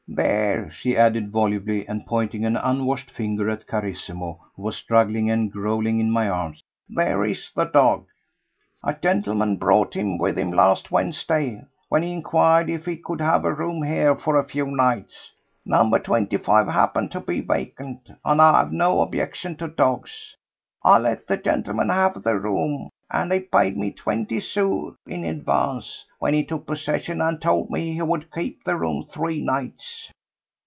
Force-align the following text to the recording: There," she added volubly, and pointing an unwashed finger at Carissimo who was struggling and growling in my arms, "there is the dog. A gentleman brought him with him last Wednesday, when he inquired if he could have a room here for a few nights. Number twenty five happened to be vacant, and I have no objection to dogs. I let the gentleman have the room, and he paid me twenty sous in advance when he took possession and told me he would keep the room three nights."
There," 0.13 0.69
she 0.71 0.97
added 0.97 1.31
volubly, 1.31 1.87
and 1.87 2.05
pointing 2.05 2.43
an 2.43 2.57
unwashed 2.57 3.09
finger 3.09 3.49
at 3.49 3.65
Carissimo 3.65 4.39
who 4.57 4.63
was 4.63 4.75
struggling 4.75 5.29
and 5.29 5.49
growling 5.49 5.99
in 6.01 6.11
my 6.11 6.27
arms, 6.27 6.61
"there 6.89 7.23
is 7.23 7.49
the 7.55 7.63
dog. 7.63 8.07
A 8.83 8.93
gentleman 8.93 9.55
brought 9.55 9.93
him 9.93 10.17
with 10.17 10.37
him 10.37 10.51
last 10.51 10.91
Wednesday, 10.91 11.63
when 11.87 12.03
he 12.03 12.11
inquired 12.11 12.69
if 12.69 12.85
he 12.85 12.97
could 12.97 13.21
have 13.21 13.45
a 13.45 13.53
room 13.53 13.83
here 13.83 14.17
for 14.17 14.37
a 14.37 14.43
few 14.47 14.65
nights. 14.67 15.31
Number 15.65 15.97
twenty 15.97 16.35
five 16.35 16.67
happened 16.67 17.09
to 17.13 17.21
be 17.21 17.39
vacant, 17.39 18.11
and 18.25 18.41
I 18.41 18.57
have 18.57 18.73
no 18.73 18.99
objection 18.99 19.55
to 19.57 19.67
dogs. 19.69 20.35
I 20.83 20.97
let 20.97 21.27
the 21.27 21.37
gentleman 21.37 21.87
have 21.89 22.21
the 22.23 22.37
room, 22.37 22.89
and 23.13 23.31
he 23.31 23.39
paid 23.39 23.75
me 23.77 23.91
twenty 23.91 24.39
sous 24.39 24.95
in 25.05 25.23
advance 25.25 26.05
when 26.17 26.33
he 26.33 26.43
took 26.43 26.65
possession 26.65 27.21
and 27.21 27.39
told 27.39 27.69
me 27.69 27.93
he 27.93 28.01
would 28.01 28.31
keep 28.33 28.63
the 28.63 28.75
room 28.75 29.05
three 29.11 29.41
nights." 29.41 30.09